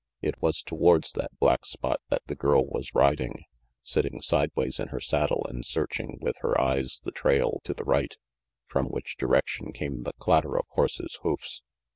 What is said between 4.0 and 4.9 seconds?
sideways in